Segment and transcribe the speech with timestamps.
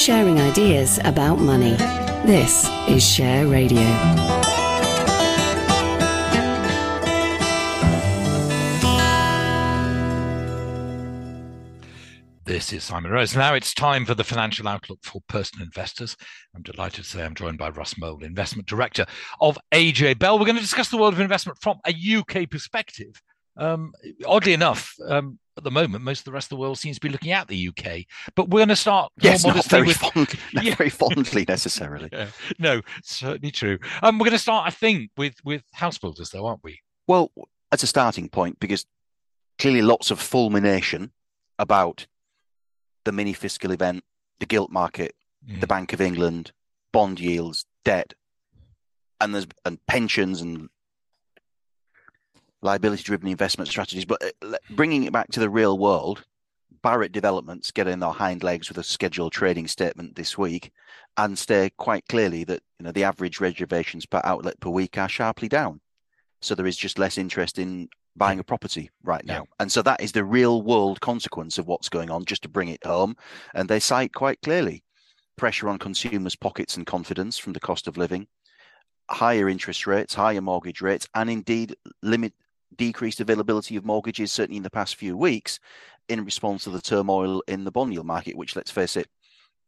[0.00, 1.74] sharing ideas about money.
[2.24, 3.82] This is Share Radio.
[12.44, 13.36] This is Simon Rose.
[13.36, 16.16] Now it's time for the financial outlook for personal investors.
[16.56, 19.04] I'm delighted to say I'm joined by Russ Mould, Investment Director
[19.42, 20.38] of AJ Bell.
[20.38, 23.20] We're going to discuss the world of investment from a UK perspective.
[23.58, 23.92] Um,
[24.26, 27.00] oddly enough, um, at the moment, most of the rest of the world seems to
[27.00, 28.06] be looking at the UK.
[28.34, 29.12] But we're going to start.
[29.20, 29.96] Yes, not very, with...
[29.96, 30.74] fondly, not yeah.
[30.74, 32.08] very fondly necessarily.
[32.12, 32.28] yeah.
[32.58, 33.78] No, certainly true.
[34.02, 36.80] Um, we're going to start, I think, with with house builders, though, aren't we?
[37.06, 37.30] Well,
[37.72, 38.86] as a starting point, because
[39.58, 41.12] clearly lots of fulmination
[41.58, 42.06] about
[43.04, 44.02] the mini fiscal event,
[44.38, 45.14] the gilt market,
[45.48, 45.60] mm.
[45.60, 46.52] the Bank of England,
[46.92, 48.14] bond yields, debt,
[49.20, 50.68] and there's and pensions and
[52.62, 54.04] liability driven investment strategies.
[54.04, 56.24] But uh, bringing it back to the real world,
[56.82, 60.72] Barratt Developments getting their hind legs with a scheduled trading statement this week
[61.16, 65.08] and state quite clearly that you know the average reservations per outlet per week are
[65.08, 65.80] sharply down.
[66.40, 69.34] So there is just less interest in buying a property right now.
[69.34, 69.54] Yeah.
[69.60, 72.68] And so that is the real world consequence of what's going on, just to bring
[72.68, 73.16] it home.
[73.54, 74.82] And they cite quite clearly
[75.36, 78.26] pressure on consumers' pockets and confidence from the cost of living,
[79.08, 82.34] higher interest rates, higher mortgage rates, and indeed limit
[82.76, 85.58] decreased availability of mortgages, certainly in the past few weeks,
[86.08, 89.08] in response to the turmoil in the bond yield market, which let's face it,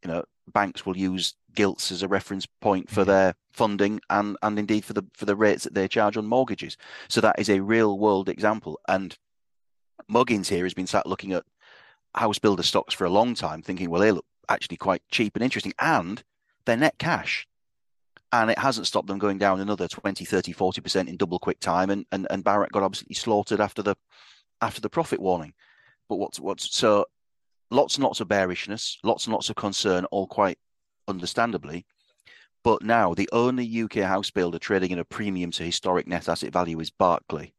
[0.02, 4.58] you know, banks will use gilts as a reference point for their funding and and
[4.58, 6.76] indeed for the for the rates that they charge on mortgages.
[7.08, 8.80] So that is a real world example.
[8.88, 9.16] And
[10.10, 11.44] Muggins here has been sat looking at
[12.14, 15.44] house builder stocks for a long time, thinking, well, they look actually quite cheap and
[15.44, 16.22] interesting, and
[16.64, 17.46] they're net cash.
[18.32, 21.90] And it hasn't stopped them going down another 20, 30, 40% in double quick time.
[21.90, 23.94] And, and, and Barratt got absolutely slaughtered after the
[24.62, 25.52] after the profit warning.
[26.08, 27.06] But what's what's so
[27.70, 30.58] lots and lots of bearishness, lots and lots of concern, all quite
[31.08, 31.84] understandably.
[32.64, 36.52] But now the only UK house builder trading at a premium to historic net asset
[36.52, 37.54] value is Berkeley.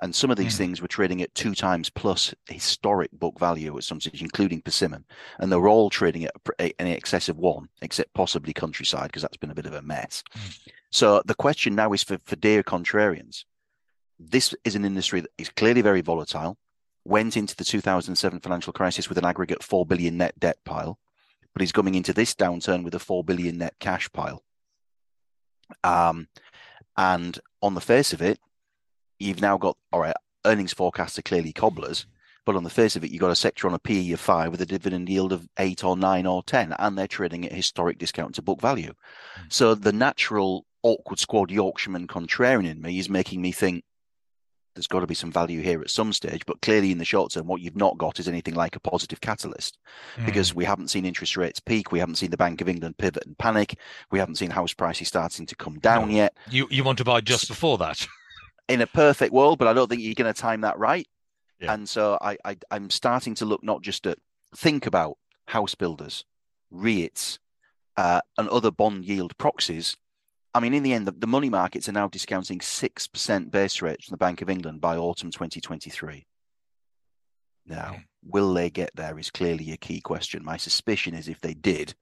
[0.00, 0.58] And some of these mm.
[0.58, 5.04] things were trading at two times plus historic book value at some stage, including Persimmon.
[5.38, 9.36] And they were all trading at in excess of one, except possibly Countryside, because that's
[9.36, 10.24] been a bit of a mess.
[10.36, 10.58] Mm.
[10.90, 13.44] So the question now is for, for dear contrarians.
[14.18, 16.58] This is an industry that is clearly very volatile
[17.04, 20.98] went into the 2007 financial crisis with an aggregate 4 billion net debt pile,
[21.52, 24.42] but he's coming into this downturn with a 4 billion net cash pile.
[25.84, 26.28] Um,
[26.96, 28.38] and on the face of it,
[29.20, 30.14] you've now got, all right,
[30.44, 32.06] earnings forecasts are clearly cobblers,
[32.46, 34.50] but on the face of it, you've got a sector on a PE of five
[34.50, 37.98] with a dividend yield of eight or nine or 10, and they're trading at historic
[37.98, 38.92] discount to book value.
[39.38, 39.52] Mm.
[39.52, 43.84] So the natural awkward squad Yorkshireman contrarian in me is making me think,
[44.74, 46.46] there's got to be some value here at some stage.
[46.46, 49.20] But clearly, in the short term, what you've not got is anything like a positive
[49.20, 49.78] catalyst
[50.16, 50.24] mm.
[50.24, 51.92] because we haven't seen interest rates peak.
[51.92, 53.76] We haven't seen the Bank of England pivot and panic.
[54.10, 56.14] We haven't seen house prices starting to come down no.
[56.14, 56.36] yet.
[56.48, 58.06] You you want to buy just before that?
[58.70, 61.06] In a perfect world, but I don't think you're going to time that right.
[61.58, 61.74] Yeah.
[61.74, 64.18] And so I, I I'm starting to look not just at
[64.56, 66.24] think about house builders,
[66.72, 67.38] REITs,
[67.96, 69.96] uh, and other bond yield proxies
[70.52, 74.06] I mean, in the end, the, the money markets are now discounting 6% base rates
[74.06, 76.26] from the Bank of England by autumn 2023.
[77.66, 80.44] Now, will they get there is clearly a key question.
[80.44, 81.94] My suspicion is if they did,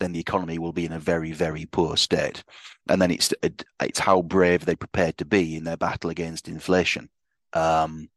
[0.00, 2.42] then the economy will be in a very, very poor state.
[2.88, 7.08] And then it's it's how brave they prepared to be in their battle against inflation.
[7.52, 8.08] Um,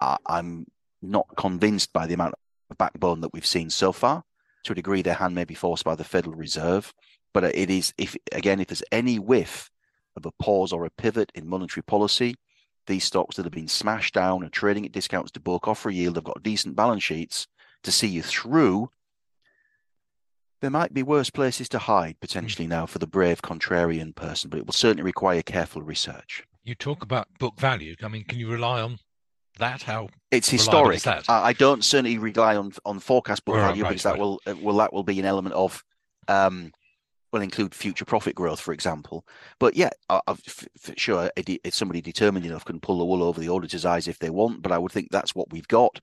[0.00, 0.66] I, I'm
[1.02, 2.34] not convinced by the amount
[2.70, 4.24] of backbone that we've seen so far.
[4.64, 6.94] To a degree, their hand may be forced by the Federal Reserve.
[7.34, 9.70] But it is, if again, if there's any whiff
[10.16, 12.36] of a pause or a pivot in monetary policy,
[12.86, 16.16] these stocks that have been smashed down and trading at discounts to book, offer yield,
[16.16, 17.46] have got decent balance sheets
[17.82, 18.90] to see you through.
[20.60, 24.58] There might be worse places to hide potentially now for the brave contrarian person, but
[24.58, 26.44] it will certainly require careful research.
[26.64, 27.94] You talk about book value.
[28.02, 28.98] I mean, can you rely on
[29.58, 29.82] that?
[29.82, 31.02] How it's historic.
[31.02, 31.28] That?
[31.28, 34.14] I, don't certainly rely on on forecast book right, value right, because right.
[34.14, 35.84] that will will that will be an element of
[36.28, 36.72] um,
[37.32, 39.26] will include future profit growth, for example.
[39.58, 43.40] But yeah, I, I've, for sure, if somebody determined enough can pull the wool over
[43.40, 44.62] the auditor's eyes if they want.
[44.62, 46.00] But I would think that's what we've got.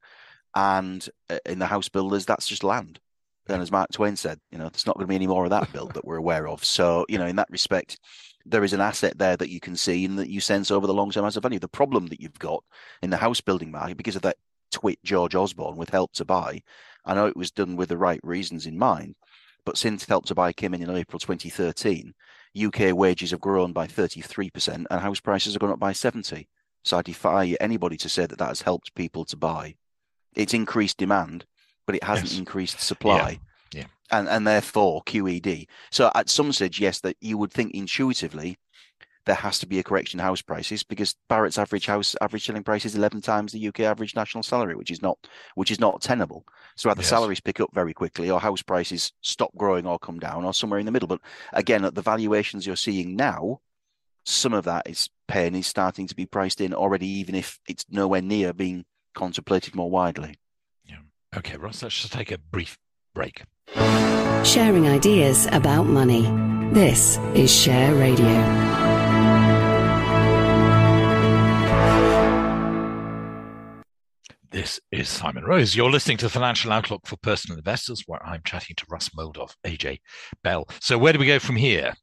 [0.56, 3.00] And uh, in the house builders, that's just land.
[3.48, 5.50] And as Mark Twain said, you know, there's not going to be any more of
[5.50, 6.63] that built that we're aware of.
[6.63, 8.00] So, you know, in that respect,
[8.45, 10.94] there is an asset there that you can see and that you sense over the
[10.94, 11.60] long term as a value.
[11.60, 12.63] The problem that you've got
[13.01, 14.38] in the house building market, because of that
[14.72, 16.62] twit George Osborne with help to buy,
[17.06, 19.16] I know it was done with the right reasons in mind,
[19.66, 22.13] but since Help to Buy came in in April 2013,
[22.62, 26.48] UK wages have grown by 33% and house prices have gone up by 70.
[26.84, 29.75] So I defy anybody to say that that has helped people to buy.
[30.36, 31.46] It's increased demand,
[31.85, 32.39] but it hasn't yes.
[32.39, 33.39] increased supply.
[33.74, 33.81] Yeah.
[33.81, 33.85] yeah.
[34.12, 35.68] and and therefore QED.
[35.91, 38.57] So at some stage, yes, that you would think intuitively
[39.25, 42.63] there has to be a correction in house prices because Barratt's average house average selling
[42.63, 45.18] price is 11 times the UK average national salary, which is not
[45.56, 46.45] which is not tenable.
[46.75, 47.09] So either yes.
[47.09, 50.79] salaries pick up very quickly, or house prices stop growing or come down, or somewhere
[50.79, 51.07] in the middle.
[51.07, 51.21] But
[51.53, 53.62] again, at the valuations you're seeing now,
[54.25, 57.86] some of that is pain is starting to be priced in already, even if it's
[57.89, 60.36] nowhere near being contemplated more widely.
[61.33, 61.39] Yeah.
[61.39, 62.77] Okay, Russ, let's just take a brief
[63.13, 63.44] break.
[64.44, 66.24] Sharing ideas about money.
[66.74, 68.74] This is Share Radio.
[74.51, 75.75] This is Simon Rose.
[75.75, 79.38] You're listening to the Financial Outlook for Personal Investors, where I'm chatting to Russ Mould
[79.65, 80.00] AJ
[80.44, 80.68] Bell.
[80.79, 81.95] So, where do we go from here?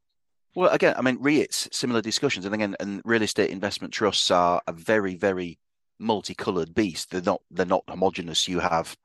[0.56, 4.61] Well, again, I mean, REITs, similar discussions, and again, and real estate investment trusts are
[4.67, 5.61] a very, very
[6.00, 7.11] multicolored beast.
[7.11, 8.49] They're not they're not homogenous.
[8.49, 8.97] You have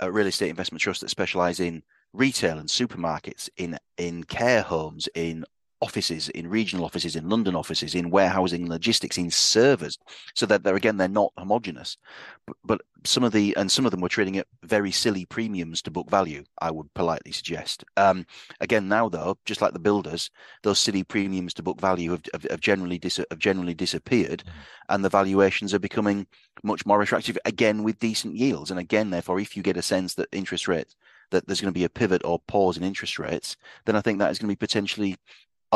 [0.00, 1.82] a real estate investment trust that specialize in
[2.12, 5.44] retail and supermarkets, in in care homes, in
[5.84, 9.98] offices, in regional offices, in London offices, in warehousing, logistics, in servers,
[10.34, 11.98] so that they're again they're not homogenous.
[12.46, 15.82] But, but some of the and some of them were trading at very silly premiums
[15.82, 16.42] to book value.
[16.58, 17.84] I would politely suggest.
[17.98, 18.26] Um,
[18.60, 20.30] again, now though, just like the builders,
[20.62, 24.52] those silly premiums to book value have, have, have generally dis- have generally disappeared, mm.
[24.88, 26.26] and the valuations are becoming
[26.62, 28.70] much more attractive again with decent yields.
[28.70, 30.96] And again, therefore, if you get a sense that interest rates
[31.30, 34.18] that there's going to be a pivot or pause in interest rates, then I think
[34.18, 35.16] that is going to be potentially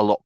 [0.00, 0.22] a lot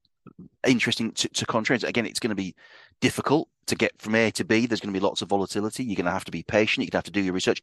[0.67, 1.85] interesting to, to contrast.
[1.85, 2.55] Again, it's going to be
[3.01, 4.67] difficult to get from A to B.
[4.67, 5.85] There's going to be lots of volatility.
[5.85, 6.85] You're going to have to be patient.
[6.85, 7.63] You're going to have to do your research.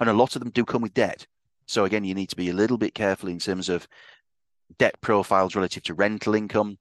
[0.00, 1.26] And a lot of them do come with debt.
[1.66, 3.86] So again, you need to be a little bit careful in terms of
[4.78, 6.78] debt profiles relative to rental income.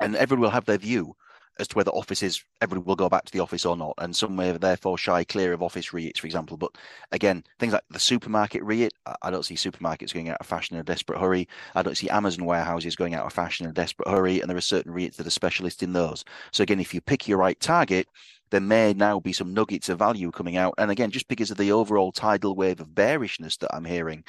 [0.00, 1.16] And everyone will have their view
[1.58, 4.36] as to whether offices everybody will go back to the office or not, and some
[4.36, 6.56] may therefore shy clear of office REITs, for example.
[6.56, 6.72] But
[7.12, 8.92] again, things like the supermarket REIT,
[9.22, 11.48] I don't see supermarkets going out of fashion in a desperate hurry.
[11.74, 14.56] I don't see Amazon warehouses going out of fashion in a desperate hurry, and there
[14.56, 16.24] are certain REITs that are specialists in those.
[16.52, 18.08] So again, if you pick your right target,
[18.50, 20.74] there may now be some nuggets of value coming out.
[20.78, 24.24] And again, just because of the overall tidal wave of bearishness that I'm hearing,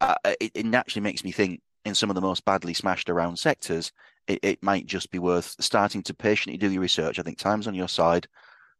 [0.00, 3.36] uh, it, it naturally makes me think in some of the most badly smashed around
[3.38, 3.92] sectors,
[4.28, 7.18] it, it might just be worth starting to patiently do your research.
[7.18, 8.28] I think time's on your side,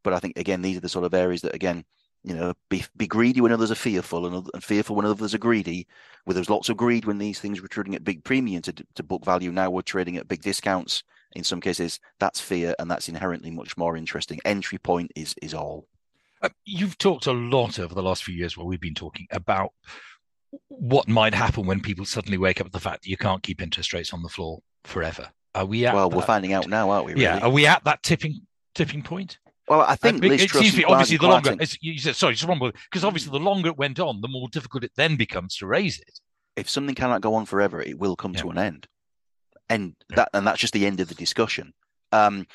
[0.05, 1.85] but I think again these are the sort of areas that again
[2.25, 5.39] you know be be greedy when others are fearful and, and fearful when others are
[5.39, 5.87] greedy.
[6.25, 9.03] Where there's lots of greed when these things were trading at big premium to to
[9.03, 11.03] book value, now we're trading at big discounts.
[11.33, 14.41] In some cases, that's fear, and that's inherently much more interesting.
[14.45, 15.87] Entry point is is all.
[16.41, 19.73] Uh, you've talked a lot over the last few years, where we've been talking about
[20.69, 23.61] what might happen when people suddenly wake up to the fact that you can't keep
[23.61, 25.29] interest rates on the floor forever.
[25.55, 25.95] Are we at?
[25.95, 27.13] Well, that, we're finding out now, aren't we?
[27.13, 27.25] Really?
[27.25, 27.41] Yeah.
[27.41, 28.43] Are we at that tipping
[28.75, 29.39] tipping point?
[29.69, 32.59] Well, I think it seems to be obviously the longer you said sorry, just one
[32.59, 35.67] more because obviously the longer it went on, the more difficult it then becomes to
[35.67, 36.21] raise it.
[36.57, 38.41] If something cannot go on forever, it will come yeah.
[38.41, 38.89] to an end,
[39.69, 40.17] and yeah.
[40.17, 41.75] that and that's just the end of the discussion.
[42.13, 42.47] Um,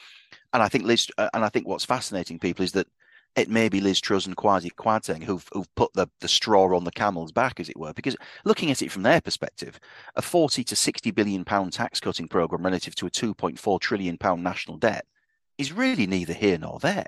[0.53, 2.87] and I think Liz, uh, and I think what's fascinating people is that
[3.35, 6.83] it may be Liz Truss and Kwasi Kwarteng who've, who've put the, the straw on
[6.83, 8.15] the camel's back, as it were, because
[8.45, 9.79] looking at it from their perspective,
[10.15, 14.43] a 40 to 60 billion pound tax cutting program relative to a 2.4 trillion pound
[14.43, 15.05] national debt
[15.57, 17.07] is really neither here nor there.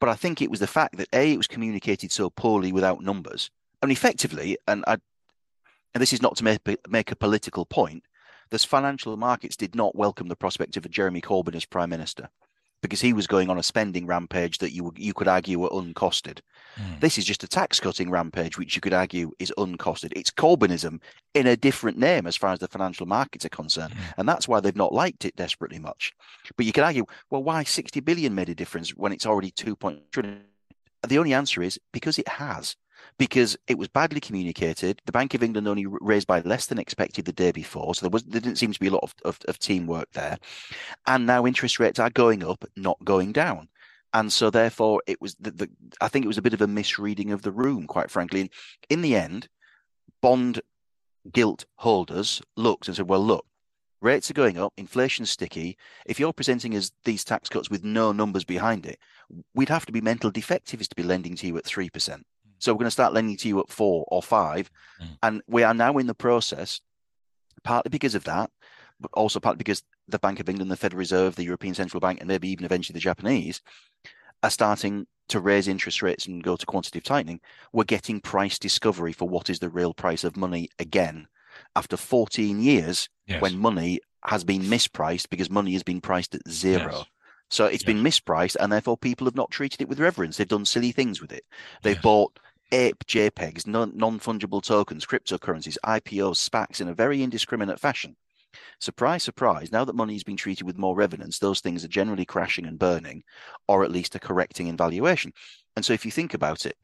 [0.00, 3.00] But I think it was the fact that A, it was communicated so poorly without
[3.00, 3.50] numbers.
[3.80, 4.98] and effectively, and I,
[5.94, 8.04] and this is not to make, make a political point,
[8.50, 12.28] the financial markets did not welcome the prospect of a Jeremy Corbyn as prime minister
[12.82, 16.40] because he was going on a spending rampage that you you could argue were uncosted.
[16.76, 17.00] Mm.
[17.00, 20.12] This is just a tax cutting rampage, which you could argue is uncosted.
[20.14, 21.00] It's Corbynism
[21.34, 24.14] in a different name as far as the financial markets are concerned, mm.
[24.18, 26.12] and that's why they've not liked it desperately much.
[26.56, 29.76] But you could argue, well, why sixty billion made a difference when it's already two
[29.76, 30.42] point trillion?
[31.06, 32.76] The only answer is because it has
[33.18, 35.00] because it was badly communicated.
[35.06, 38.10] The Bank of England only raised by less than expected the day before, so there
[38.10, 40.38] was there didn't seem to be a lot of, of, of teamwork there.
[41.06, 43.68] And now interest rates are going up, not going down.
[44.14, 46.66] And so, therefore, it was the, the I think it was a bit of a
[46.66, 48.50] misreading of the room, quite frankly.
[48.90, 49.48] In the end,
[50.20, 50.60] bond
[51.32, 53.46] gilt holders looked and said, "Well, look,
[54.02, 55.78] rates are going up, inflation's sticky.
[56.04, 58.98] If you're presenting us these tax cuts with no numbers behind it,
[59.54, 62.26] we'd have to be mental defectives to be lending to you at three percent.
[62.62, 64.70] So we're going to start lending to you at four or five.
[65.02, 65.18] Mm.
[65.24, 66.80] And we are now in the process,
[67.64, 68.50] partly because of that,
[69.00, 72.20] but also partly because the Bank of England, the Federal Reserve, the European Central Bank,
[72.20, 73.60] and maybe even eventually the Japanese
[74.44, 77.40] are starting to raise interest rates and go to quantitative tightening.
[77.72, 81.26] We're getting price discovery for what is the real price of money again
[81.74, 83.42] after 14 years yes.
[83.42, 86.92] when money has been mispriced because money has been priced at zero.
[86.92, 87.04] Yes.
[87.50, 87.92] So it's yes.
[87.92, 90.36] been mispriced, and therefore people have not treated it with reverence.
[90.36, 91.44] They've done silly things with it.
[91.82, 92.38] They've bought
[92.72, 98.16] ape JPEGs, non fungible tokens, cryptocurrencies, IPOs, SPACs in a very indiscriminate fashion.
[98.80, 102.24] Surprise, surprise, now that money is being treated with more reverence, those things are generally
[102.24, 103.22] crashing and burning,
[103.68, 105.32] or at least are correcting in valuation.
[105.76, 106.76] And so if you think about it,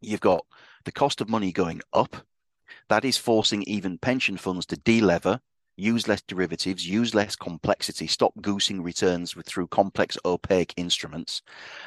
[0.00, 0.44] you've got
[0.84, 2.16] the cost of money going up.
[2.88, 5.40] That is forcing even pension funds to delever,
[5.76, 11.42] use less derivatives, use less complexity, stop goosing returns with, through complex, opaque instruments.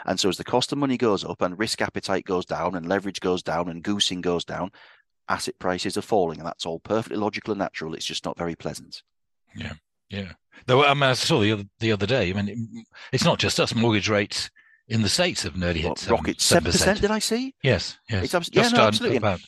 [0.05, 2.87] And so as the cost of money goes up and risk appetite goes down and
[2.87, 4.71] leverage goes down and goosing goes down,
[5.27, 6.37] asset prices are falling.
[6.37, 7.95] And that's all perfectly logical and natural.
[7.95, 9.01] It's just not very pleasant.
[9.55, 9.73] Yeah.
[10.09, 10.33] Yeah.
[10.65, 13.59] Though I, mean, I saw the other, the other day, I mean, it's not just
[13.59, 13.73] us.
[13.73, 14.49] Mortgage rates
[14.87, 16.37] in the States have nearly hit rocket.
[16.37, 17.53] 7%, did I see?
[17.63, 17.97] Yes.
[18.09, 18.25] Yes.
[18.25, 19.17] It's abs- yeah, no, absolutely.
[19.17, 19.39] About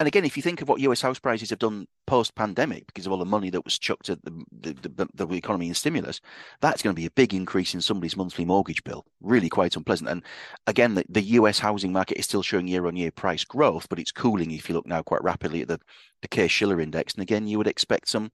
[0.00, 3.06] and again, if you think of what US house prices have done post pandemic because
[3.06, 6.20] of all the money that was chucked at the, the, the, the, economy and stimulus,
[6.60, 9.06] that's going to be a big increase in somebody's monthly mortgage bill.
[9.20, 10.10] Really quite unpleasant.
[10.10, 10.22] And
[10.66, 14.00] again, the, the US housing market is still showing year on year price growth, but
[14.00, 15.80] it's cooling if you look now quite rapidly at the,
[16.22, 17.14] the Case Shiller index.
[17.14, 18.32] And again, you would expect some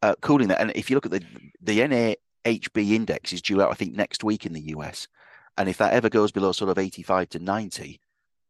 [0.00, 0.60] uh, cooling there.
[0.60, 1.22] And if you look at the,
[1.60, 5.08] the NAHB index is due out, I think, next week in the US.
[5.58, 8.00] And if that ever goes below sort of 85 to 90,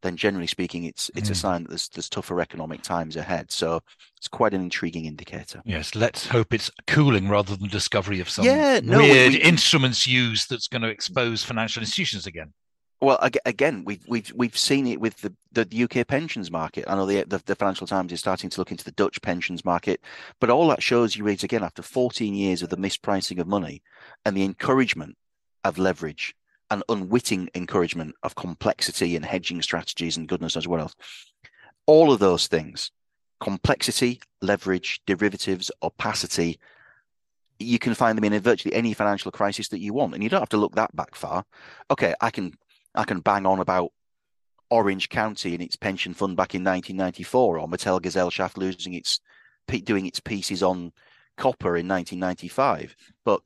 [0.07, 1.33] then generally speaking, it's it's mm.
[1.33, 3.51] a sign that there's there's tougher economic times ahead.
[3.51, 3.81] So
[4.17, 5.61] it's quite an intriguing indicator.
[5.65, 9.45] Yes, let's hope it's cooling rather than discovery of some yeah, no, weird we, we,
[9.45, 12.53] instruments used that's going to expose financial institutions again.
[13.01, 16.87] Well, again, we've we've we've seen it with the, the UK pensions market.
[16.89, 19.67] I know the, the, the Financial Times is starting to look into the Dutch pensions
[19.67, 20.01] market,
[20.41, 23.83] but all that shows you is again after 14 years of the mispricing of money
[24.25, 25.17] and the encouragement
[25.63, 26.35] of leverage
[26.71, 30.91] an unwitting encouragement of complexity and hedging strategies and goodness as well.
[31.87, 32.91] All of those things,
[33.41, 36.59] complexity, leverage, derivatives, opacity,
[37.59, 40.15] you can find them in virtually any financial crisis that you want.
[40.15, 41.45] And you don't have to look that back far.
[41.91, 42.53] Okay, I can
[42.95, 43.93] I can bang on about
[44.71, 49.21] Orange County and its pension fund back in 1994, or Metallgesellschaft losing its
[49.85, 50.93] doing its pieces on
[51.37, 52.97] copper in 1995.
[53.25, 53.41] But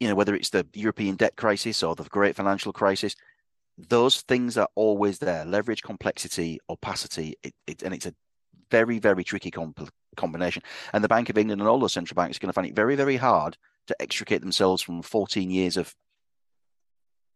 [0.00, 3.14] you know, whether it's the European debt crisis or the great financial crisis,
[3.78, 5.44] those things are always there.
[5.44, 8.14] Leverage, complexity, opacity, it, it, and it's a
[8.70, 10.62] very, very tricky comp- combination.
[10.92, 12.76] And the Bank of England and all those central banks are going to find it
[12.76, 15.94] very, very hard to extricate themselves from 14 years of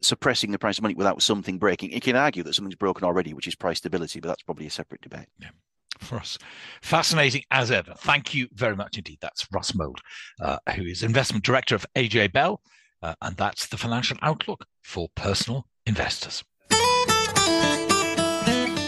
[0.02, 1.92] suppressing the price of money without something breaking.
[1.92, 4.70] You can argue that something's broken already, which is price stability, but that's probably a
[4.70, 5.28] separate debate.
[5.38, 5.50] Yeah
[6.00, 6.38] for us.
[6.82, 7.94] Fascinating as ever.
[7.98, 9.18] Thank you very much indeed.
[9.20, 9.98] That's Russ Mould,
[10.40, 12.60] uh, who is investment director of AJ Bell,
[13.02, 16.42] uh, and that's the financial outlook for personal investors.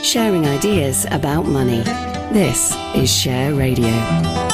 [0.03, 1.83] Sharing ideas about money.
[2.33, 4.52] This is Share Radio.